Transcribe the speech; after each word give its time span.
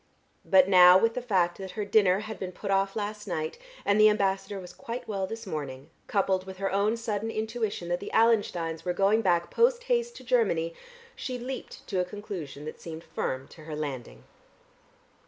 But 0.43 0.67
now 0.67 0.97
with 0.97 1.13
the 1.13 1.21
fact 1.21 1.59
that 1.59 1.73
her 1.77 1.85
dinner 1.85 2.21
had 2.21 2.39
been 2.39 2.51
put 2.53 2.71
off 2.71 2.95
last 2.95 3.27
night 3.27 3.59
and 3.85 3.99
the 4.01 4.09
ambassador 4.09 4.59
was 4.59 4.73
quite 4.73 5.07
well 5.07 5.27
this 5.27 5.45
morning, 5.45 5.91
coupled 6.07 6.47
with 6.47 6.57
her 6.57 6.71
own 6.71 6.97
sudden 6.97 7.29
intuition 7.29 7.87
that 7.89 7.99
the 7.99 8.09
Allensteins 8.11 8.83
were 8.83 8.93
going 8.93 9.21
back 9.21 9.51
post 9.51 9.83
haste 9.83 10.15
to 10.15 10.23
Germany, 10.23 10.73
she 11.15 11.37
leaped 11.37 11.85
to 11.85 11.99
a 11.99 12.03
conclusion 12.03 12.65
that 12.65 12.81
seemed 12.81 13.03
firm 13.03 13.47
to 13.49 13.65
her 13.65 13.75
landing. 13.75 14.23